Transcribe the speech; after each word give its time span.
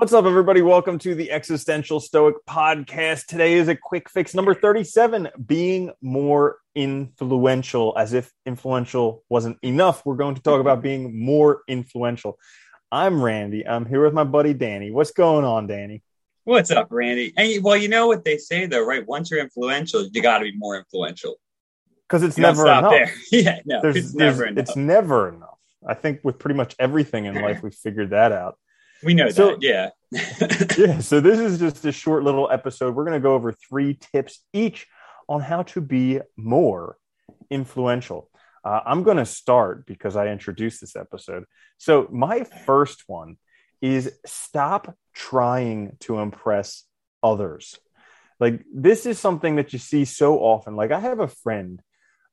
What's 0.00 0.12
up, 0.12 0.26
everybody? 0.26 0.62
Welcome 0.62 1.00
to 1.00 1.16
the 1.16 1.32
Existential 1.32 1.98
Stoic 1.98 2.36
Podcast. 2.48 3.26
Today 3.26 3.54
is 3.54 3.66
a 3.66 3.74
quick 3.74 4.08
fix 4.08 4.32
number 4.32 4.54
37 4.54 5.28
being 5.44 5.90
more 6.00 6.58
influential. 6.76 7.98
As 7.98 8.12
if 8.12 8.32
influential 8.46 9.24
wasn't 9.28 9.58
enough, 9.60 10.06
we're 10.06 10.14
going 10.14 10.36
to 10.36 10.40
talk 10.40 10.60
about 10.60 10.82
being 10.82 11.18
more 11.18 11.62
influential. 11.66 12.38
I'm 12.92 13.20
Randy. 13.20 13.66
I'm 13.66 13.86
here 13.86 14.04
with 14.04 14.14
my 14.14 14.22
buddy 14.22 14.54
Danny. 14.54 14.92
What's 14.92 15.10
going 15.10 15.44
on, 15.44 15.66
Danny? 15.66 16.04
What's 16.44 16.70
up, 16.70 16.86
Randy? 16.90 17.34
And 17.36 17.64
well, 17.64 17.76
you 17.76 17.88
know 17.88 18.06
what 18.06 18.24
they 18.24 18.38
say 18.38 18.66
though, 18.66 18.86
right? 18.86 19.04
Once 19.04 19.32
you're 19.32 19.40
influential, 19.40 20.06
you 20.12 20.22
got 20.22 20.38
to 20.38 20.44
be 20.44 20.56
more 20.56 20.78
influential. 20.78 21.40
Because 22.06 22.22
it's 22.22 22.38
you 22.38 22.42
never 22.42 22.62
enough. 22.68 22.92
There. 22.92 23.12
yeah, 23.32 23.58
no, 23.64 23.82
there's, 23.82 23.96
it's 23.96 24.12
there's, 24.12 24.38
never 24.38 24.46
enough. 24.46 24.62
It's 24.62 24.76
never 24.76 25.28
enough. 25.28 25.58
I 25.84 25.94
think 25.94 26.20
with 26.22 26.38
pretty 26.38 26.54
much 26.54 26.76
everything 26.78 27.24
in 27.24 27.34
life, 27.34 27.64
we 27.64 27.72
figured 27.72 28.10
that 28.10 28.30
out. 28.30 28.58
We 29.02 29.14
know 29.14 29.30
so, 29.30 29.56
that, 29.56 29.62
yeah. 29.62 29.90
yeah, 30.78 30.98
so 31.00 31.20
this 31.20 31.38
is 31.38 31.58
just 31.58 31.84
a 31.84 31.92
short 31.92 32.24
little 32.24 32.50
episode. 32.50 32.94
We're 32.94 33.04
going 33.04 33.20
to 33.20 33.22
go 33.22 33.34
over 33.34 33.52
three 33.52 33.98
tips 34.12 34.40
each 34.52 34.86
on 35.28 35.40
how 35.40 35.62
to 35.64 35.80
be 35.80 36.20
more 36.36 36.96
influential. 37.50 38.30
Uh, 38.64 38.80
I'm 38.84 39.02
going 39.02 39.18
to 39.18 39.26
start 39.26 39.86
because 39.86 40.16
I 40.16 40.28
introduced 40.28 40.80
this 40.80 40.96
episode. 40.96 41.44
So, 41.76 42.08
my 42.10 42.44
first 42.44 43.04
one 43.06 43.36
is 43.80 44.12
stop 44.26 44.96
trying 45.14 45.96
to 46.00 46.18
impress 46.18 46.84
others. 47.22 47.78
Like, 48.40 48.64
this 48.72 49.06
is 49.06 49.18
something 49.18 49.56
that 49.56 49.72
you 49.72 49.78
see 49.78 50.04
so 50.04 50.38
often. 50.38 50.76
Like, 50.76 50.90
I 50.90 51.00
have 51.00 51.20
a 51.20 51.28
friend, 51.28 51.80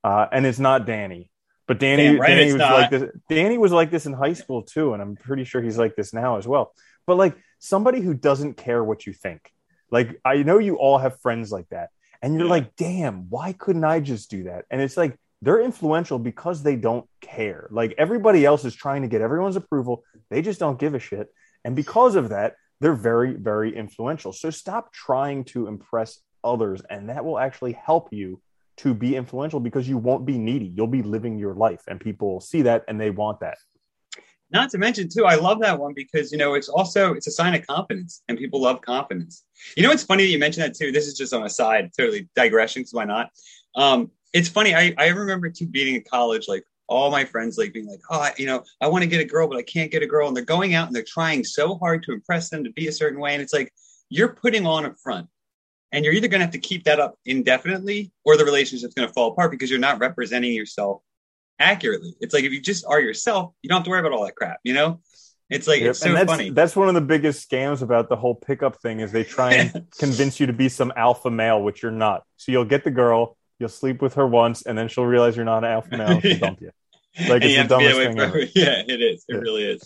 uh, 0.04 0.28
and 0.32 0.46
it's 0.46 0.60
not 0.60 0.86
Danny, 0.86 1.30
but 1.68 1.80
Danny, 1.80 2.18
right, 2.18 2.28
Danny 2.28 2.46
was 2.46 2.56
not. 2.56 2.74
like 2.74 2.90
this. 2.92 3.12
Danny 3.30 3.58
was 3.58 3.72
like 3.72 3.92
this 3.92 4.06
in 4.06 4.14
high 4.14 4.34
school 4.34 4.62
too, 4.62 4.94
and 4.94 5.02
I'm 5.02 5.16
pretty 5.16 5.44
sure 5.44 5.62
he's 5.62 5.78
like 5.78 5.96
this 5.96 6.14
now 6.14 6.38
as 6.38 6.48
well. 6.48 6.74
But 7.08 7.18
like 7.18 7.36
somebody 7.60 8.02
who 8.02 8.14
doesn't 8.14 8.56
care 8.56 8.84
what 8.84 9.06
you 9.06 9.14
think. 9.14 9.52
Like 9.90 10.20
I 10.24 10.44
know 10.44 10.60
you 10.60 10.76
all 10.76 10.98
have 10.98 11.20
friends 11.22 11.52
like 11.52 11.70
that, 11.70 11.90
and 12.22 12.36
you're 12.36 12.48
like, 12.48 12.76
damn, 12.76 13.30
why 13.30 13.54
couldn't 13.54 13.84
I 13.84 14.00
just 14.00 14.30
do 14.30 14.44
that? 14.44 14.66
And 14.70 14.82
it's 14.82 14.98
like 14.98 15.18
they're 15.42 15.62
influential 15.62 16.20
because 16.20 16.64
they 16.64 16.76
don't 16.76 17.08
care. 17.22 17.68
Like 17.72 17.96
everybody 17.98 18.46
else 18.46 18.66
is 18.66 18.76
trying 18.76 19.02
to 19.02 19.08
get 19.08 19.22
everyone's 19.22 19.56
approval, 19.56 20.04
they 20.30 20.42
just 20.42 20.60
don't 20.60 20.80
give 20.80 20.94
a 20.94 21.00
shit, 21.00 21.28
and 21.64 21.76
because 21.76 22.16
of 22.16 22.30
that, 22.30 22.56
they're 22.80 22.94
very, 22.94 23.34
very 23.34 23.76
influential. 23.76 24.34
So 24.34 24.50
stop 24.50 24.94
trying 24.94 25.46
to 25.46 25.68
impress 25.68 26.20
others, 26.44 26.82
and 26.90 27.10
that 27.10 27.26
will 27.26 27.40
actually 27.40 27.74
help 27.74 28.12
you 28.12 28.42
to 28.78 28.94
be 28.94 29.16
influential 29.16 29.60
because 29.60 29.88
you 29.88 29.98
won't 29.98 30.26
be 30.26 30.38
needy. 30.38 30.72
You'll 30.76 30.88
be 30.88 31.02
living 31.02 31.38
your 31.38 31.54
life 31.54 31.84
and 31.88 32.00
people 32.00 32.40
see 32.42 32.62
that 32.64 32.84
and 32.88 33.00
they 33.00 33.10
want 33.10 33.40
that. 33.40 33.58
Not 34.52 34.70
to 34.72 34.78
mention 34.78 35.10
too, 35.10 35.26
I 35.26 35.36
love 35.36 35.60
that 35.62 35.80
one 35.80 35.94
because 35.96 36.32
you 36.32 36.38
know 36.38 36.54
it's 36.54 36.70
also 36.70 37.14
it's 37.14 37.28
a 37.28 37.32
sign 37.32 37.56
of 37.56 37.66
confidence 37.66 38.22
and 38.28 38.38
people 38.38 38.62
love 38.62 38.82
confidence. 38.82 39.44
You 39.76 39.84
know 39.84 39.92
it's 39.92 40.04
funny 40.04 40.24
that 40.24 40.30
you 40.30 40.40
mentioned 40.40 40.66
that 40.66 40.76
too. 40.76 40.92
This 40.92 41.08
is 41.08 41.18
just 41.18 41.34
on 41.34 41.44
a 41.44 41.50
side, 41.50 41.92
totally 41.98 42.30
digression, 42.36 42.82
because 42.82 42.94
why 42.94 43.06
not? 43.06 43.32
Um, 43.76 44.12
it's 44.34 44.50
funny. 44.50 44.76
I, 44.76 44.94
I 44.98 45.08
remember 45.08 45.50
too 45.50 45.66
being 45.66 45.96
in 45.96 46.04
college, 46.10 46.48
like 46.48 46.64
all 46.88 47.10
my 47.10 47.26
friends 47.26 47.58
like 47.58 47.74
being 47.74 47.88
like, 47.88 48.02
oh, 48.12 48.30
you 48.38 48.46
know, 48.46 48.64
I 48.82 48.88
want 48.88 49.04
to 49.04 49.10
get 49.10 49.22
a 49.22 49.26
girl, 49.26 49.48
but 49.48 49.58
I 49.58 49.64
can't 49.64 49.92
get 49.92 50.04
a 50.04 50.08
girl. 50.08 50.28
And 50.28 50.38
they're 50.38 50.44
going 50.44 50.76
out 50.76 50.88
and 50.88 50.96
they're 50.96 51.04
trying 51.08 51.44
so 51.44 51.76
hard 51.76 52.04
to 52.04 52.12
impress 52.12 52.50
them 52.50 52.64
to 52.64 52.72
be 52.72 52.88
a 52.88 52.92
certain 52.92 53.20
way. 53.20 53.34
And 53.34 53.42
it's 53.42 53.54
like, 53.54 53.74
you're 54.10 54.30
putting 54.30 54.68
on 54.68 54.86
a 54.86 54.94
front 54.94 55.28
and 55.96 56.04
you're 56.04 56.14
either 56.14 56.28
going 56.28 56.40
to 56.40 56.46
have 56.46 56.54
to 56.54 56.60
keep 56.60 56.84
that 56.84 57.00
up 57.00 57.18
indefinitely 57.26 58.12
or 58.26 58.36
the 58.36 58.44
relationship's 58.44 58.94
going 58.94 59.08
to 59.08 59.14
fall 59.14 59.32
apart 59.32 59.50
because 59.50 59.70
you're 59.70 59.80
not 59.80 60.00
representing 60.00 60.54
yourself 60.54 61.02
accurately. 61.58 62.14
It's 62.20 62.34
like 62.34 62.44
if 62.44 62.52
you 62.52 62.62
just 62.62 62.86
are 62.86 63.00
yourself, 63.00 63.54
you 63.62 63.70
don't 63.70 63.78
have 63.78 63.86
to 63.86 63.90
worry 63.90 64.02
about 64.02 64.12
all 64.12 64.26
that 64.26 64.36
crap, 64.36 64.60
you 64.64 64.74
know? 64.74 65.00
It's 65.50 65.68
like 65.68 65.80
yep. 65.80 65.92
it's 65.92 66.00
so 66.00 66.12
that's, 66.12 66.30
funny. 66.30 66.50
That's 66.50 66.76
one 66.76 66.90
of 66.90 66.96
the 66.96 67.02
biggest 67.02 67.50
scams 67.50 67.82
about 67.82 68.10
the 68.10 68.16
whole 68.18 68.36
pickup 68.36 68.82
thing 68.82 69.00
is 69.00 69.12
they 69.12 69.24
try 69.24 69.54
and 69.54 69.86
convince 70.00 70.40
you 70.40 70.48
to 70.48 70.54
be 70.54 70.70
some 70.70 70.92
alpha 70.98 71.30
male, 71.30 71.62
which 71.62 71.82
you're 71.82 71.92
not. 71.92 72.24
So 72.36 72.52
you'll 72.52 72.66
get 72.66 72.84
the 72.84 72.92
girl, 72.92 73.38
you'll 73.60 73.70
sleep 73.70 74.02
with 74.02 74.16
her 74.16 74.28
once, 74.28 74.64
and 74.64 74.78
then 74.78 74.90
she'll 74.90 75.06
realize 75.06 75.36
you're 75.36 75.46
not 75.46 75.64
an 75.64 75.72
alpha 75.72 75.96
male, 75.96 76.20
she'll 76.20 76.40
dump 76.40 76.62
you. 76.62 76.72
Like 77.30 77.44
it's 77.44 77.56
the 77.56 77.68
dumbest 77.70 77.96
thing. 77.96 78.20
Ever. 78.20 78.40
Yeah, 78.56 78.84
it 78.86 79.02
is. 79.02 79.24
It 79.30 79.36
yeah. 79.36 79.40
really 79.40 79.64
is. 79.64 79.84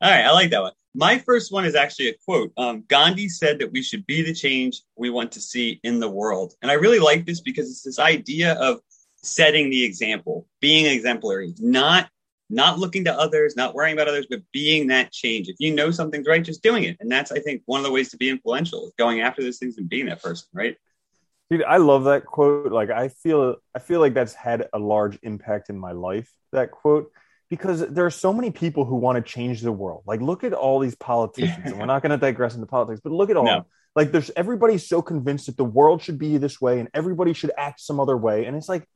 All 0.00 0.10
right, 0.10 0.24
I 0.24 0.32
like 0.32 0.50
that 0.50 0.62
one. 0.62 0.72
My 0.98 1.16
first 1.16 1.52
one 1.52 1.64
is 1.64 1.76
actually 1.76 2.08
a 2.08 2.14
quote. 2.24 2.50
Um, 2.56 2.82
Gandhi 2.88 3.28
said 3.28 3.60
that 3.60 3.70
we 3.70 3.82
should 3.82 4.04
be 4.06 4.20
the 4.20 4.34
change 4.34 4.82
we 4.96 5.10
want 5.10 5.30
to 5.30 5.40
see 5.40 5.78
in 5.84 6.00
the 6.00 6.10
world. 6.10 6.54
And 6.60 6.72
I 6.72 6.74
really 6.74 6.98
like 6.98 7.24
this 7.24 7.40
because 7.40 7.70
it's 7.70 7.84
this 7.84 8.00
idea 8.00 8.54
of 8.54 8.80
setting 9.14 9.70
the 9.70 9.84
example, 9.84 10.48
being 10.60 10.86
exemplary, 10.86 11.54
not 11.60 12.10
not 12.50 12.80
looking 12.80 13.04
to 13.04 13.14
others, 13.14 13.54
not 13.54 13.74
worrying 13.74 13.96
about 13.96 14.08
others, 14.08 14.26
but 14.28 14.42
being 14.52 14.88
that 14.88 15.12
change. 15.12 15.46
If 15.48 15.54
you 15.60 15.72
know 15.72 15.92
something's 15.92 16.26
right, 16.26 16.42
just 16.42 16.64
doing 16.64 16.82
it. 16.82 16.96
And 16.98 17.12
that's, 17.12 17.30
I 17.30 17.38
think, 17.38 17.62
one 17.66 17.78
of 17.78 17.84
the 17.84 17.92
ways 17.92 18.10
to 18.10 18.16
be 18.16 18.28
influential 18.28 18.86
is 18.86 18.92
going 18.98 19.20
after 19.20 19.40
those 19.40 19.58
things 19.58 19.78
and 19.78 19.88
being 19.88 20.06
that 20.06 20.20
person, 20.20 20.48
right? 20.52 20.76
Dude, 21.48 21.62
I 21.62 21.76
love 21.76 22.04
that 22.04 22.26
quote. 22.26 22.72
Like 22.72 22.90
I 22.90 23.06
feel 23.06 23.54
I 23.72 23.78
feel 23.78 24.00
like 24.00 24.14
that's 24.14 24.34
had 24.34 24.68
a 24.72 24.80
large 24.80 25.16
impact 25.22 25.70
in 25.70 25.78
my 25.78 25.92
life, 25.92 26.32
that 26.50 26.72
quote 26.72 27.12
because 27.50 27.86
there 27.88 28.04
are 28.04 28.10
so 28.10 28.32
many 28.32 28.50
people 28.50 28.84
who 28.84 28.96
want 28.96 29.16
to 29.16 29.22
change 29.22 29.62
the 29.62 29.72
world. 29.72 30.02
Like, 30.06 30.20
look 30.20 30.44
at 30.44 30.52
all 30.52 30.78
these 30.80 30.94
politicians, 30.94 31.64
and 31.64 31.78
we're 31.78 31.86
not 31.94 32.02
going 32.02 32.10
to 32.10 32.18
digress 32.18 32.54
into 32.54 32.66
politics, 32.66 33.00
but 33.02 33.12
look 33.12 33.30
at 33.30 33.36
all. 33.36 33.44
No. 33.44 33.66
Like, 33.96 34.12
there's 34.12 34.30
everybody's 34.36 34.86
so 34.86 35.00
convinced 35.00 35.46
that 35.46 35.56
the 35.56 35.64
world 35.64 36.02
should 36.02 36.18
be 36.18 36.36
this 36.36 36.60
way, 36.60 36.78
and 36.78 36.88
everybody 36.92 37.32
should 37.32 37.52
act 37.56 37.80
some 37.80 38.00
other 38.00 38.16
way, 38.16 38.44
and 38.44 38.56
it's 38.56 38.68
like, 38.68 38.86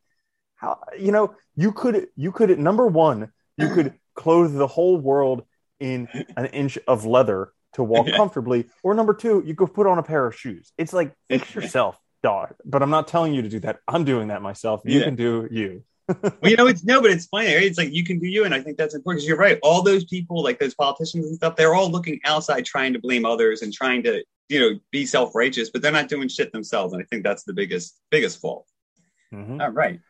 how 0.56 0.78
you 0.98 1.12
know, 1.12 1.34
you 1.56 1.72
could, 1.72 2.08
you 2.14 2.30
could, 2.30 2.56
number 2.58 2.86
one, 2.86 3.32
you 3.56 3.68
could 3.68 3.94
clothe 4.14 4.54
the 4.54 4.66
whole 4.66 4.98
world 4.98 5.44
in 5.80 6.08
an 6.36 6.46
inch 6.46 6.78
of 6.86 7.06
leather 7.06 7.52
to 7.74 7.82
walk 7.82 8.06
comfortably, 8.16 8.66
or 8.82 8.94
number 8.94 9.14
two, 9.14 9.42
you 9.46 9.54
could 9.54 9.72
put 9.72 9.86
on 9.86 9.98
a 9.98 10.02
pair 10.02 10.26
of 10.26 10.36
shoes. 10.36 10.72
It's 10.76 10.92
like 10.92 11.14
fix 11.30 11.54
yourself, 11.54 11.98
dog. 12.22 12.54
But 12.66 12.82
I'm 12.82 12.90
not 12.90 13.08
telling 13.08 13.32
you 13.32 13.42
to 13.42 13.48
do 13.48 13.60
that. 13.60 13.78
I'm 13.88 14.04
doing 14.04 14.28
that 14.28 14.42
myself. 14.42 14.82
You 14.84 14.98
yeah. 14.98 15.06
can 15.06 15.16
do 15.16 15.48
you 15.50 15.84
well, 16.08 16.32
you 16.42 16.56
know, 16.56 16.66
it's 16.66 16.84
no, 16.84 17.00
but 17.00 17.10
it's 17.10 17.26
funny. 17.26 17.54
Right? 17.54 17.64
It's 17.64 17.78
like 17.78 17.92
you 17.92 18.04
can 18.04 18.18
do 18.18 18.26
you, 18.26 18.44
and 18.44 18.54
I 18.54 18.60
think 18.60 18.76
that's 18.76 18.94
important 18.94 19.20
because 19.20 19.28
you're 19.28 19.36
right. 19.36 19.58
All 19.62 19.82
those 19.82 20.04
people, 20.04 20.42
like 20.42 20.58
those 20.58 20.74
politicians 20.74 21.26
and 21.26 21.36
stuff, 21.36 21.56
they're 21.56 21.74
all 21.74 21.90
looking 21.90 22.20
outside, 22.24 22.64
trying 22.64 22.92
to 22.92 22.98
blame 22.98 23.24
others 23.24 23.62
and 23.62 23.72
trying 23.72 24.02
to, 24.04 24.24
you 24.48 24.60
know, 24.60 24.78
be 24.90 25.06
self 25.06 25.34
righteous, 25.34 25.70
but 25.70 25.82
they're 25.82 25.92
not 25.92 26.08
doing 26.08 26.28
shit 26.28 26.52
themselves. 26.52 26.92
And 26.92 27.02
I 27.02 27.06
think 27.10 27.22
that's 27.24 27.44
the 27.44 27.52
biggest, 27.52 28.00
biggest 28.10 28.40
fault. 28.40 28.66
Mm-hmm. 29.32 29.60
All 29.60 29.70
right. 29.70 30.00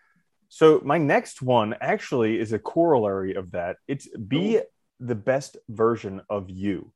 So 0.49 0.81
my 0.85 0.99
next 0.99 1.41
one 1.41 1.75
actually 1.81 2.39
is 2.39 2.53
a 2.53 2.59
corollary 2.59 3.35
of 3.35 3.53
that. 3.53 3.77
It's 3.89 4.09
be 4.09 4.61
the 5.01 5.15
best 5.15 5.57
version 5.69 6.21
of 6.29 6.51
you. 6.51 6.93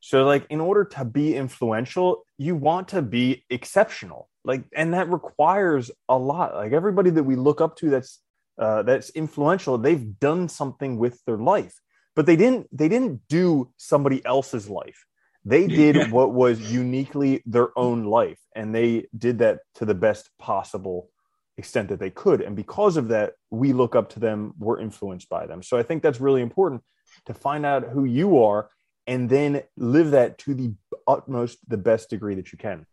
So, 0.00 0.24
like, 0.24 0.46
in 0.48 0.60
order 0.60 0.84
to 0.84 1.04
be 1.04 1.34
influential, 1.34 2.24
you 2.36 2.54
want 2.54 2.88
to 2.88 3.02
be 3.02 3.44
exceptional. 3.50 4.28
Like, 4.44 4.64
and 4.74 4.94
that 4.94 5.10
requires 5.10 5.90
a 6.08 6.16
lot. 6.16 6.54
Like, 6.54 6.72
everybody 6.72 7.10
that 7.10 7.24
we 7.24 7.36
look 7.36 7.60
up 7.60 7.76
to 7.76 7.90
that's 7.90 8.20
uh, 8.58 8.82
that's 8.82 9.10
influential, 9.10 9.78
they've 9.78 10.18
done 10.18 10.48
something 10.48 10.98
with 10.98 11.24
their 11.26 11.36
life, 11.36 11.80
but 12.16 12.26
they 12.26 12.36
didn't. 12.36 12.68
They 12.76 12.88
didn't 12.88 13.22
do 13.28 13.72
somebody 13.76 14.24
else's 14.24 14.68
life. 14.68 15.04
They 15.44 15.66
did 15.82 16.12
what 16.12 16.32
was 16.32 16.72
uniquely 16.72 17.42
their 17.46 17.76
own 17.76 18.04
life, 18.04 18.38
and 18.54 18.74
they 18.74 19.06
did 19.16 19.38
that 19.38 19.60
to 19.76 19.84
the 19.84 19.94
best 19.94 20.30
possible 20.38 21.10
extent 21.56 21.88
that 21.88 21.98
they 21.98 22.10
could. 22.10 22.40
And 22.40 22.54
because 22.54 22.96
of 22.96 23.08
that, 23.08 23.32
we 23.50 23.72
look 23.72 23.96
up 23.96 24.10
to 24.10 24.20
them. 24.20 24.54
We're 24.58 24.80
influenced 24.80 25.28
by 25.28 25.46
them. 25.46 25.62
So 25.62 25.76
I 25.76 25.82
think 25.82 26.02
that's 26.02 26.20
really 26.20 26.40
important 26.40 26.82
to 27.26 27.34
find 27.34 27.66
out 27.66 27.88
who 27.88 28.04
you 28.04 28.42
are 28.42 28.70
and 29.08 29.28
then 29.28 29.62
live 29.76 30.12
that 30.12 30.36
to 30.38 30.54
the 30.54 30.74
utmost, 31.08 31.58
the 31.66 31.78
best 31.78 32.10
degree 32.10 32.34
that 32.34 32.52
you 32.52 32.58
can. 32.58 32.86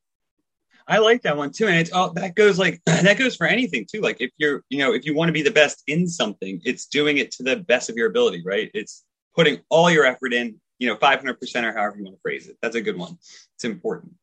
I 0.87 0.99
like 0.99 1.23
that 1.23 1.35
one 1.35 1.51
too. 1.51 1.67
And 1.67 1.75
it's 1.75 1.91
all 1.91 2.13
that 2.13 2.35
goes 2.35 2.57
like 2.57 2.81
that 2.85 3.17
goes 3.17 3.35
for 3.35 3.45
anything 3.45 3.85
too. 3.91 4.01
Like 4.01 4.21
if 4.21 4.31
you're, 4.37 4.63
you 4.69 4.79
know, 4.79 4.93
if 4.93 5.05
you 5.05 5.13
want 5.13 5.29
to 5.29 5.33
be 5.33 5.41
the 5.41 5.51
best 5.51 5.83
in 5.87 6.07
something, 6.07 6.61
it's 6.63 6.85
doing 6.85 7.17
it 7.17 7.31
to 7.31 7.43
the 7.43 7.57
best 7.57 7.89
of 7.89 7.97
your 7.97 8.07
ability, 8.07 8.43
right? 8.45 8.71
It's 8.73 9.03
putting 9.35 9.59
all 9.69 9.91
your 9.91 10.05
effort 10.05 10.33
in, 10.33 10.59
you 10.79 10.87
know, 10.87 10.95
500% 10.95 11.63
or 11.63 11.73
however 11.73 11.97
you 11.97 12.03
want 12.05 12.15
to 12.15 12.21
phrase 12.21 12.47
it. 12.47 12.57
That's 12.61 12.75
a 12.75 12.81
good 12.81 12.97
one. 12.97 13.17
It's 13.55 13.65
important. 13.65 14.13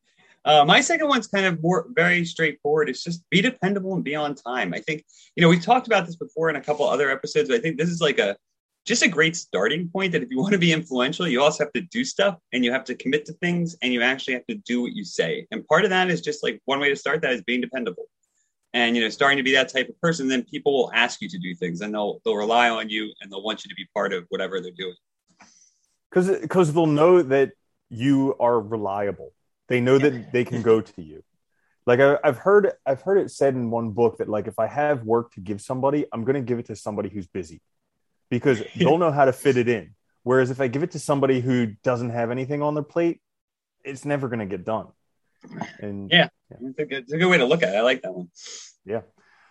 Uh, 0.45 0.65
my 0.65 0.81
second 0.81 1.07
one's 1.07 1.27
kind 1.27 1.45
of 1.45 1.61
more 1.61 1.87
very 1.91 2.25
straightforward. 2.25 2.89
It's 2.89 3.03
just 3.03 3.23
be 3.29 3.41
dependable 3.41 3.93
and 3.93 4.03
be 4.03 4.15
on 4.15 4.33
time. 4.33 4.73
I 4.73 4.79
think, 4.79 5.05
you 5.35 5.41
know, 5.41 5.49
we've 5.49 5.63
talked 5.63 5.87
about 5.87 6.05
this 6.05 6.15
before 6.15 6.49
in 6.49 6.55
a 6.55 6.61
couple 6.61 6.87
other 6.87 7.11
episodes, 7.11 7.49
but 7.49 7.55
I 7.55 7.61
think 7.61 7.77
this 7.77 7.89
is 7.89 8.01
like 8.01 8.19
a 8.19 8.35
just 8.85 9.01
a 9.01 9.07
great 9.07 9.35
starting 9.35 9.87
point 9.89 10.11
that 10.11 10.23
if 10.23 10.29
you 10.29 10.39
want 10.39 10.51
to 10.53 10.59
be 10.59 10.73
influential, 10.73 11.27
you 11.27 11.41
also 11.41 11.63
have 11.63 11.73
to 11.73 11.81
do 11.81 12.03
stuff 12.03 12.37
and 12.51 12.65
you 12.65 12.71
have 12.71 12.83
to 12.85 12.95
commit 12.95 13.25
to 13.25 13.33
things 13.33 13.77
and 13.81 13.93
you 13.93 14.01
actually 14.01 14.33
have 14.33 14.45
to 14.47 14.55
do 14.55 14.81
what 14.81 14.93
you 14.93 15.05
say. 15.05 15.47
And 15.51 15.65
part 15.67 15.85
of 15.85 15.89
that 15.91 16.09
is 16.09 16.21
just 16.21 16.43
like 16.43 16.61
one 16.65 16.79
way 16.79 16.89
to 16.89 16.95
start 16.95 17.21
that 17.21 17.31
is 17.31 17.41
being 17.43 17.61
dependable. 17.61 18.05
And 18.73 18.95
you 18.95 19.03
know, 19.03 19.09
starting 19.09 19.37
to 19.37 19.43
be 19.43 19.53
that 19.53 19.69
type 19.69 19.87
of 19.87 19.99
person, 20.01 20.27
then 20.27 20.43
people 20.43 20.73
will 20.73 20.91
ask 20.93 21.21
you 21.21 21.29
to 21.29 21.37
do 21.37 21.53
things 21.55 21.81
and 21.81 21.93
they'll 21.93 22.19
they'll 22.25 22.35
rely 22.35 22.69
on 22.69 22.89
you 22.89 23.13
and 23.21 23.31
they'll 23.31 23.43
want 23.43 23.63
you 23.63 23.69
to 23.69 23.75
be 23.75 23.87
part 23.93 24.13
of 24.13 24.25
whatever 24.29 24.59
they're 24.59 24.71
doing. 24.71 24.95
Because 26.09 26.39
because 26.41 26.73
they'll 26.73 26.87
know 26.87 27.21
that 27.21 27.51
you 27.89 28.35
are 28.39 28.59
reliable. 28.59 29.31
They 29.69 29.79
know 29.79 29.97
that 29.97 30.33
they 30.33 30.43
can 30.43 30.61
go 30.61 30.81
to 30.81 31.01
you. 31.01 31.23
Like 31.85 31.99
I, 31.99 32.17
I've 32.23 32.39
heard 32.39 32.71
I've 32.85 33.01
heard 33.01 33.19
it 33.19 33.29
said 33.29 33.53
in 33.53 33.69
one 33.69 33.91
book 33.91 34.17
that 34.17 34.27
like 34.27 34.47
if 34.47 34.57
I 34.57 34.67
have 34.67 35.03
work 35.03 35.31
to 35.33 35.39
give 35.39 35.61
somebody, 35.61 36.05
I'm 36.11 36.23
going 36.23 36.35
to 36.35 36.41
give 36.41 36.57
it 36.57 36.65
to 36.65 36.75
somebody 36.75 37.09
who's 37.09 37.27
busy 37.27 37.61
because 38.29 38.61
they'll 38.75 38.97
know 38.97 39.11
how 39.11 39.25
to 39.25 39.33
fit 39.33 39.57
it 39.57 39.67
in. 39.67 39.95
Whereas 40.23 40.51
if 40.51 40.61
I 40.61 40.67
give 40.67 40.83
it 40.83 40.91
to 40.91 40.99
somebody 40.99 41.41
who 41.41 41.67
doesn't 41.83 42.11
have 42.11 42.31
anything 42.31 42.61
on 42.61 42.73
their 42.73 42.83
plate, 42.83 43.21
it's 43.83 44.05
never 44.05 44.27
going 44.27 44.39
to 44.39 44.45
get 44.45 44.65
done. 44.65 44.87
And 45.79 46.09
yeah, 46.09 46.29
yeah. 46.49 46.57
It's, 46.69 46.79
a 46.79 46.85
good, 46.85 47.03
it's 47.03 47.11
a 47.11 47.17
good 47.17 47.29
way 47.29 47.37
to 47.37 47.45
look 47.45 47.63
at 47.63 47.73
it. 47.73 47.77
I 47.77 47.81
like 47.81 48.01
that 48.03 48.13
one. 48.13 48.29
Yeah. 48.85 49.01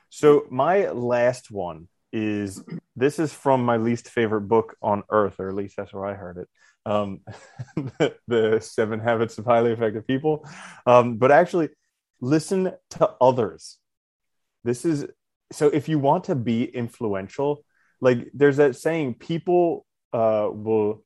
So 0.08 0.46
my 0.50 0.90
last 0.90 1.50
one 1.50 1.88
is 2.12 2.62
this 2.96 3.18
is 3.18 3.32
from 3.32 3.64
my 3.64 3.76
least 3.76 4.08
favorite 4.08 4.42
book 4.42 4.76
on 4.82 5.02
earth, 5.10 5.40
or 5.40 5.48
at 5.48 5.54
least 5.54 5.76
that's 5.76 5.92
where 5.92 6.06
I 6.06 6.14
heard 6.14 6.38
it. 6.38 6.48
Um, 6.84 7.20
the, 7.76 8.16
the, 8.28 8.60
Seven 8.60 9.00
Habits 9.00 9.38
of 9.38 9.44
Highly 9.44 9.72
Effective 9.72 10.06
People. 10.06 10.46
Um, 10.86 11.16
but 11.16 11.30
actually, 11.30 11.70
listen 12.20 12.72
to 12.90 13.10
others. 13.20 13.78
This 14.64 14.84
is 14.84 15.06
so 15.50 15.68
if 15.68 15.88
you 15.88 15.98
want 15.98 16.24
to 16.24 16.34
be 16.34 16.64
influential, 16.64 17.64
like 18.02 18.28
there's 18.34 18.58
that 18.58 18.76
saying, 18.76 19.14
people 19.14 19.86
uh, 20.12 20.48
will 20.52 21.02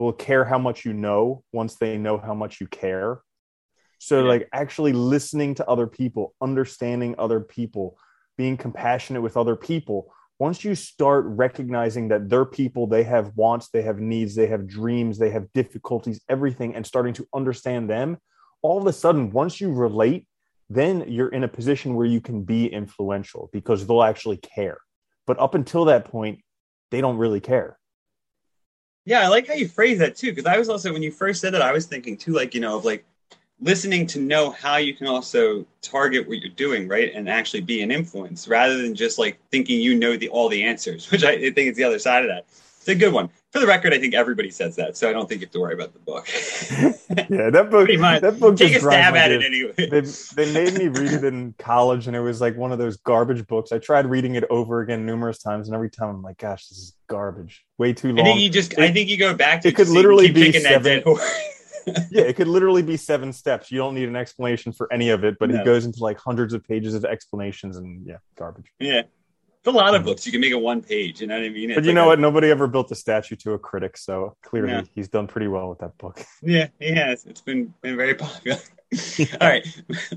will 0.00 0.12
care 0.12 0.44
how 0.44 0.58
much 0.58 0.84
you 0.84 0.92
know 0.92 1.44
once 1.52 1.76
they 1.76 1.96
know 1.96 2.18
how 2.18 2.34
much 2.34 2.60
you 2.60 2.66
care. 2.66 3.20
So, 3.98 4.22
yeah. 4.22 4.28
like 4.28 4.48
actually 4.52 4.92
listening 4.92 5.54
to 5.56 5.68
other 5.68 5.86
people, 5.86 6.34
understanding 6.40 7.14
other 7.18 7.38
people, 7.38 7.96
being 8.36 8.56
compassionate 8.56 9.22
with 9.22 9.36
other 9.36 9.54
people 9.54 10.12
once 10.42 10.64
you 10.64 10.74
start 10.74 11.24
recognizing 11.28 12.08
that 12.08 12.28
they're 12.28 12.44
people, 12.44 12.88
they 12.88 13.04
have 13.04 13.30
wants, 13.36 13.68
they 13.68 13.82
have 13.82 14.00
needs, 14.00 14.34
they 14.34 14.48
have 14.48 14.66
dreams, 14.66 15.16
they 15.16 15.30
have 15.30 15.46
difficulties, 15.52 16.20
everything, 16.28 16.74
and 16.74 16.84
starting 16.84 17.14
to 17.14 17.24
understand 17.32 17.88
them, 17.88 18.18
all 18.60 18.76
of 18.76 18.84
a 18.88 18.92
sudden, 18.92 19.30
once 19.30 19.60
you 19.60 19.72
relate, 19.72 20.26
then 20.68 21.04
you're 21.06 21.28
in 21.28 21.44
a 21.44 21.48
position 21.48 21.94
where 21.94 22.06
you 22.06 22.20
can 22.20 22.42
be 22.42 22.66
influential 22.66 23.50
because 23.52 23.86
they'll 23.86 24.02
actually 24.02 24.38
care. 24.38 24.78
But 25.32 25.40
up 25.42 25.54
until 25.54 25.86
that 25.86 26.04
point, 26.04 26.40
they 26.90 27.00
don't 27.00 27.16
really 27.16 27.40
care. 27.40 27.78
Yeah, 29.06 29.22
I 29.22 29.28
like 29.28 29.48
how 29.48 29.54
you 29.54 29.66
phrase 29.66 29.98
that 30.00 30.14
too. 30.14 30.30
Because 30.30 30.44
I 30.44 30.58
was 30.58 30.68
also, 30.68 30.92
when 30.92 31.02
you 31.02 31.10
first 31.10 31.40
said 31.40 31.54
that, 31.54 31.62
I 31.62 31.72
was 31.72 31.86
thinking 31.86 32.18
too, 32.18 32.34
like, 32.34 32.54
you 32.54 32.60
know, 32.60 32.76
of 32.76 32.84
like 32.84 33.06
listening 33.58 34.06
to 34.08 34.20
know 34.20 34.50
how 34.50 34.76
you 34.76 34.94
can 34.94 35.06
also 35.06 35.64
target 35.80 36.28
what 36.28 36.40
you're 36.40 36.50
doing, 36.50 36.86
right? 36.86 37.14
And 37.14 37.30
actually 37.30 37.62
be 37.62 37.80
an 37.80 37.90
influence 37.90 38.46
rather 38.46 38.76
than 38.76 38.94
just 38.94 39.18
like 39.18 39.38
thinking 39.50 39.80
you 39.80 39.98
know 39.98 40.18
the 40.18 40.28
all 40.28 40.50
the 40.50 40.64
answers, 40.64 41.10
which 41.10 41.24
I 41.24 41.38
think 41.38 41.70
is 41.70 41.76
the 41.78 41.84
other 41.84 41.98
side 41.98 42.24
of 42.24 42.28
that. 42.28 42.44
It's 42.82 42.88
a 42.88 42.96
good 42.96 43.12
one. 43.12 43.30
For 43.52 43.60
the 43.60 43.66
record, 43.68 43.94
I 43.94 44.00
think 44.00 44.12
everybody 44.12 44.50
says 44.50 44.74
that, 44.74 44.96
so 44.96 45.08
I 45.08 45.12
don't 45.12 45.28
think 45.28 45.40
you 45.40 45.46
have 45.46 45.52
to 45.52 45.60
worry 45.60 45.74
about 45.74 45.92
the 45.92 46.00
book. 46.00 46.26
yeah, 47.30 47.48
that 47.48 47.68
book. 47.70 47.86
That 47.86 48.40
book. 48.40 48.56
Take 48.56 48.74
a 48.74 48.80
stab 48.80 49.14
at 49.14 49.30
it 49.30 49.44
anyway. 49.44 49.72
they, 49.76 50.00
they 50.00 50.52
made 50.52 50.76
me 50.76 50.88
read 50.88 51.12
it 51.12 51.22
in 51.22 51.54
college, 51.58 52.08
and 52.08 52.16
it 52.16 52.20
was 52.20 52.40
like 52.40 52.56
one 52.56 52.72
of 52.72 52.78
those 52.78 52.96
garbage 52.96 53.46
books. 53.46 53.70
I 53.70 53.78
tried 53.78 54.06
reading 54.06 54.34
it 54.34 54.42
over 54.50 54.80
again 54.80 55.06
numerous 55.06 55.38
times, 55.38 55.68
and 55.68 55.76
every 55.76 55.90
time 55.90 56.08
I'm 56.08 56.22
like, 56.22 56.38
"Gosh, 56.38 56.66
this 56.66 56.78
is 56.78 56.96
garbage. 57.06 57.64
Way 57.78 57.92
too 57.92 58.08
long." 58.08 58.18
I 58.18 58.24
think 58.24 58.40
you 58.40 58.50
just. 58.50 58.72
It, 58.72 58.80
I 58.80 58.90
think 58.90 59.08
you 59.08 59.16
go 59.16 59.32
back 59.32 59.60
to. 59.60 59.68
It 59.68 59.76
could 59.76 59.88
literally 59.88 60.32
be 60.32 60.50
seven 60.50 61.04
yeah, 62.10 62.22
it 62.22 62.34
could 62.34 62.48
literally 62.48 62.82
be 62.82 62.96
seven 62.96 63.32
steps. 63.32 63.70
You 63.70 63.78
don't 63.78 63.94
need 63.94 64.08
an 64.08 64.16
explanation 64.16 64.72
for 64.72 64.92
any 64.92 65.10
of 65.10 65.22
it, 65.22 65.38
but 65.38 65.50
no. 65.50 65.58
he 65.58 65.64
goes 65.64 65.84
into 65.84 66.00
like 66.00 66.18
hundreds 66.18 66.52
of 66.52 66.66
pages 66.66 66.94
of 66.94 67.04
explanations 67.04 67.76
and 67.76 68.04
yeah, 68.06 68.16
garbage. 68.36 68.72
Yeah. 68.80 69.02
It's 69.64 69.72
a 69.72 69.78
lot 69.78 69.94
of 69.94 70.02
books. 70.02 70.26
You 70.26 70.32
can 70.32 70.40
make 70.40 70.50
it 70.50 70.60
one 70.60 70.82
page. 70.82 71.20
You 71.20 71.28
know 71.28 71.38
what 71.38 71.46
I 71.46 71.48
mean? 71.48 71.70
It's 71.70 71.76
but 71.76 71.84
you 71.84 71.90
like 71.90 71.94
know 71.94 72.04
a, 72.04 72.06
what? 72.08 72.18
Nobody 72.18 72.50
ever 72.50 72.66
built 72.66 72.90
a 72.90 72.96
statue 72.96 73.36
to 73.36 73.52
a 73.52 73.58
critic, 73.60 73.96
so 73.96 74.36
clearly 74.42 74.72
yeah. 74.72 74.82
he's 74.92 75.08
done 75.08 75.28
pretty 75.28 75.46
well 75.46 75.68
with 75.68 75.78
that 75.78 75.96
book. 75.98 76.20
Yeah, 76.42 76.66
he 76.80 76.92
has. 76.94 77.24
It's 77.26 77.40
been 77.40 77.72
been 77.80 77.96
very 77.96 78.14
popular. 78.14 78.58
All 79.40 79.48
right, 79.48 79.64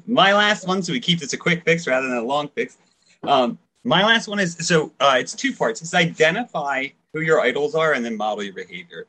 my 0.07 0.33
last 0.33 0.67
one. 0.67 0.81
So 0.81 0.93
we 0.93 0.99
keep 0.99 1.19
this 1.19 1.33
a 1.33 1.37
quick 1.37 1.63
fix 1.63 1.85
rather 1.85 2.07
than 2.07 2.17
a 2.17 2.23
long 2.23 2.49
fix. 2.55 2.77
Um, 3.21 3.59
my 3.83 4.03
last 4.03 4.27
one 4.27 4.39
is 4.39 4.57
so 4.67 4.91
uh, 4.99 5.17
it's 5.19 5.35
two 5.35 5.53
parts. 5.53 5.79
It's 5.83 5.93
identify 5.93 6.87
who 7.13 7.21
your 7.21 7.39
idols 7.39 7.75
are 7.75 7.93
and 7.93 8.03
then 8.03 8.17
model 8.17 8.43
your 8.43 8.55
behavior. 8.55 9.05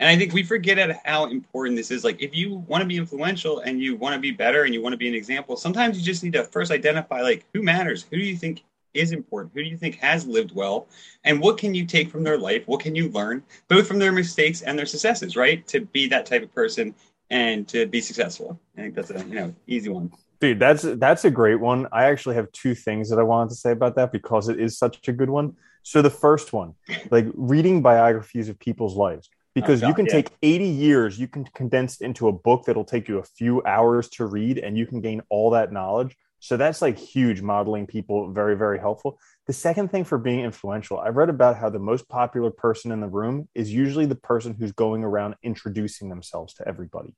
And 0.00 0.08
I 0.08 0.16
think 0.16 0.32
we 0.32 0.42
forget 0.42 0.78
at 0.78 1.06
how 1.06 1.26
important 1.26 1.76
this 1.76 1.90
is. 1.90 2.04
Like, 2.04 2.20
if 2.22 2.34
you 2.34 2.64
want 2.66 2.80
to 2.80 2.86
be 2.86 2.96
influential 2.96 3.60
and 3.60 3.80
you 3.80 3.96
want 3.96 4.14
to 4.14 4.20
be 4.20 4.30
better 4.30 4.64
and 4.64 4.72
you 4.72 4.82
want 4.82 4.94
to 4.94 4.96
be 4.96 5.08
an 5.08 5.14
example, 5.14 5.56
sometimes 5.56 5.98
you 5.98 6.04
just 6.04 6.24
need 6.24 6.32
to 6.32 6.44
first 6.44 6.72
identify 6.72 7.20
like 7.20 7.44
who 7.52 7.62
matters, 7.62 8.06
who 8.10 8.16
do 8.16 8.24
you 8.24 8.36
think 8.36 8.64
is 8.94 9.12
important, 9.12 9.52
who 9.54 9.62
do 9.62 9.68
you 9.68 9.76
think 9.76 9.96
has 9.96 10.26
lived 10.26 10.54
well, 10.54 10.86
and 11.24 11.40
what 11.40 11.58
can 11.58 11.74
you 11.74 11.84
take 11.84 12.10
from 12.10 12.22
their 12.22 12.38
life, 12.38 12.62
what 12.66 12.80
can 12.80 12.94
you 12.94 13.08
learn, 13.10 13.42
both 13.68 13.86
from 13.86 13.98
their 13.98 14.12
mistakes 14.12 14.62
and 14.62 14.78
their 14.78 14.86
successes, 14.86 15.36
right? 15.36 15.66
To 15.68 15.80
be 15.80 16.06
that 16.08 16.26
type 16.26 16.42
of 16.42 16.54
person 16.54 16.94
and 17.30 17.66
to 17.68 17.86
be 17.86 18.00
successful. 18.00 18.58
I 18.76 18.82
think 18.82 18.94
that's 18.94 19.10
a 19.10 19.18
you 19.26 19.34
know 19.34 19.54
easy 19.66 19.90
one. 19.90 20.12
Dude, 20.40 20.58
that's 20.58 20.82
that's 20.82 21.24
a 21.24 21.30
great 21.30 21.60
one. 21.60 21.86
I 21.92 22.04
actually 22.04 22.36
have 22.36 22.50
two 22.52 22.74
things 22.74 23.10
that 23.10 23.18
I 23.18 23.22
wanted 23.22 23.50
to 23.50 23.56
say 23.56 23.72
about 23.72 23.96
that 23.96 24.12
because 24.12 24.48
it 24.48 24.60
is 24.60 24.78
such 24.78 25.08
a 25.08 25.12
good 25.12 25.30
one. 25.30 25.56
So 25.82 26.00
the 26.00 26.10
first 26.10 26.52
one, 26.52 26.74
like 27.10 27.26
reading 27.34 27.82
biographies 27.82 28.48
of 28.48 28.58
people's 28.58 28.96
lives 28.96 29.28
because 29.54 29.80
oh, 29.80 29.82
God, 29.82 29.88
you 29.88 29.94
can 29.94 30.06
yeah. 30.06 30.12
take 30.12 30.30
80 30.42 30.64
years 30.64 31.18
you 31.18 31.28
can 31.28 31.44
condense 31.44 32.00
it 32.00 32.04
into 32.04 32.28
a 32.28 32.32
book 32.32 32.64
that'll 32.64 32.84
take 32.84 33.08
you 33.08 33.18
a 33.18 33.22
few 33.22 33.62
hours 33.64 34.08
to 34.10 34.26
read 34.26 34.58
and 34.58 34.76
you 34.76 34.86
can 34.86 35.00
gain 35.00 35.22
all 35.30 35.50
that 35.50 35.72
knowledge 35.72 36.16
so 36.44 36.56
that's 36.56 36.82
like 36.82 36.98
huge 36.98 37.40
modeling 37.42 37.86
people 37.86 38.30
very 38.32 38.56
very 38.56 38.78
helpful 38.78 39.18
the 39.46 39.52
second 39.52 39.90
thing 39.90 40.04
for 40.04 40.18
being 40.18 40.40
influential 40.40 40.98
i've 40.98 41.16
read 41.16 41.28
about 41.28 41.56
how 41.56 41.68
the 41.68 41.78
most 41.78 42.08
popular 42.08 42.50
person 42.50 42.92
in 42.92 43.00
the 43.00 43.08
room 43.08 43.48
is 43.54 43.72
usually 43.72 44.06
the 44.06 44.14
person 44.14 44.54
who's 44.58 44.72
going 44.72 45.02
around 45.04 45.34
introducing 45.42 46.08
themselves 46.08 46.54
to 46.54 46.66
everybody 46.68 47.14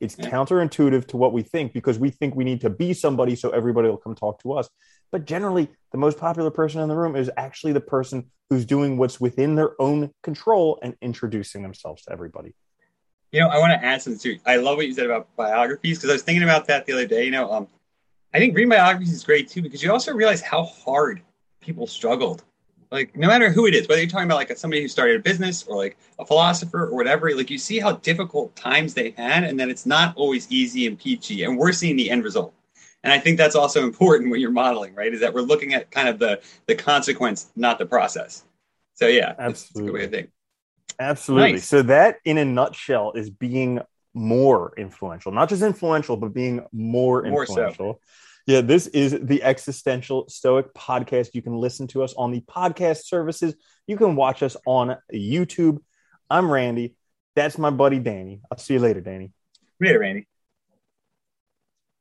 it's 0.00 0.16
yeah. 0.18 0.30
counterintuitive 0.30 1.06
to 1.06 1.16
what 1.16 1.32
we 1.32 1.42
think 1.42 1.72
because 1.72 1.98
we 1.98 2.10
think 2.10 2.34
we 2.34 2.44
need 2.44 2.60
to 2.60 2.70
be 2.70 2.92
somebody 2.94 3.34
so 3.34 3.50
everybody 3.50 3.88
will 3.88 3.96
come 3.96 4.14
talk 4.14 4.40
to 4.42 4.52
us 4.52 4.68
but 5.10 5.24
generally, 5.24 5.68
the 5.92 5.98
most 5.98 6.18
popular 6.18 6.50
person 6.50 6.80
in 6.80 6.88
the 6.88 6.94
room 6.94 7.16
is 7.16 7.30
actually 7.36 7.72
the 7.72 7.80
person 7.80 8.30
who's 8.50 8.64
doing 8.64 8.98
what's 8.98 9.20
within 9.20 9.54
their 9.54 9.80
own 9.80 10.10
control 10.22 10.78
and 10.82 10.94
introducing 11.00 11.62
themselves 11.62 12.02
to 12.04 12.12
everybody. 12.12 12.54
You 13.32 13.40
know, 13.40 13.48
I 13.48 13.58
want 13.58 13.72
to 13.72 13.86
add 13.86 14.02
something 14.02 14.20
too. 14.20 14.38
I 14.46 14.56
love 14.56 14.76
what 14.76 14.86
you 14.86 14.94
said 14.94 15.06
about 15.06 15.28
biographies 15.36 15.98
because 15.98 16.10
I 16.10 16.14
was 16.14 16.22
thinking 16.22 16.42
about 16.42 16.66
that 16.66 16.86
the 16.86 16.92
other 16.92 17.06
day. 17.06 17.24
You 17.24 17.30
know, 17.30 17.50
um, 17.52 17.68
I 18.34 18.38
think 18.38 18.54
reading 18.54 18.68
biographies 18.68 19.12
is 19.12 19.24
great 19.24 19.48
too 19.48 19.62
because 19.62 19.82
you 19.82 19.90
also 19.92 20.12
realize 20.12 20.40
how 20.40 20.64
hard 20.64 21.22
people 21.60 21.86
struggled. 21.86 22.44
Like, 22.90 23.14
no 23.16 23.26
matter 23.28 23.50
who 23.50 23.66
it 23.66 23.74
is, 23.74 23.86
whether 23.86 24.00
you're 24.00 24.10
talking 24.10 24.26
about 24.26 24.36
like 24.36 24.56
somebody 24.56 24.80
who 24.80 24.88
started 24.88 25.16
a 25.16 25.22
business 25.22 25.64
or 25.64 25.76
like 25.76 25.98
a 26.18 26.24
philosopher 26.24 26.84
or 26.84 26.94
whatever, 26.94 27.34
like 27.34 27.50
you 27.50 27.58
see 27.58 27.78
how 27.78 27.92
difficult 27.92 28.56
times 28.56 28.94
they 28.94 29.10
had, 29.10 29.44
and 29.44 29.60
that 29.60 29.68
it's 29.68 29.84
not 29.84 30.16
always 30.16 30.50
easy 30.50 30.86
and 30.86 30.98
peachy. 30.98 31.44
And 31.44 31.58
we're 31.58 31.72
seeing 31.72 31.96
the 31.96 32.10
end 32.10 32.24
result. 32.24 32.54
And 33.04 33.12
I 33.12 33.18
think 33.18 33.36
that's 33.36 33.54
also 33.54 33.84
important 33.84 34.30
when 34.30 34.40
you're 34.40 34.50
modeling, 34.50 34.94
right? 34.94 35.12
Is 35.12 35.20
that 35.20 35.34
we're 35.34 35.42
looking 35.42 35.74
at 35.74 35.90
kind 35.90 36.08
of 36.08 36.18
the 36.18 36.40
the 36.66 36.74
consequence, 36.74 37.50
not 37.56 37.78
the 37.78 37.86
process. 37.86 38.44
So 38.94 39.06
yeah, 39.06 39.34
absolutely. 39.38 40.06
That's, 40.06 40.12
that's 40.12 40.28
Absolutely. 41.00 41.52
Nice. 41.52 41.66
So 41.66 41.82
that, 41.82 42.16
in 42.24 42.38
a 42.38 42.44
nutshell, 42.44 43.12
is 43.12 43.30
being 43.30 43.80
more 44.18 44.72
influential, 44.76 45.32
not 45.32 45.48
just 45.48 45.62
influential, 45.62 46.16
but 46.16 46.34
being 46.34 46.60
more, 46.72 47.22
more 47.22 47.42
influential. 47.42 47.94
So. 47.94 48.00
Yeah, 48.46 48.62
this 48.62 48.86
is 48.86 49.16
the 49.20 49.42
Existential 49.42 50.26
Stoic 50.28 50.72
podcast. 50.72 51.34
You 51.34 51.42
can 51.42 51.56
listen 51.56 51.86
to 51.88 52.02
us 52.02 52.14
on 52.14 52.30
the 52.30 52.40
podcast 52.40 53.04
services. 53.04 53.54
You 53.86 53.96
can 53.96 54.16
watch 54.16 54.42
us 54.42 54.56
on 54.66 54.96
YouTube. 55.12 55.78
I'm 56.30 56.50
Randy. 56.50 56.96
That's 57.36 57.58
my 57.58 57.70
buddy 57.70 57.98
Danny. 57.98 58.40
I'll 58.50 58.58
see 58.58 58.74
you 58.74 58.80
later, 58.80 59.00
Danny. 59.00 59.32
Later, 59.80 59.98
Randy. 60.00 60.26